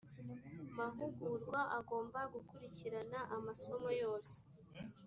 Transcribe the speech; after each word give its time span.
mahugurwa 0.77 1.59
agomba 1.79 2.19
gukurikirana 2.33 3.19
amasomo 3.35 3.89
yose 4.01 4.35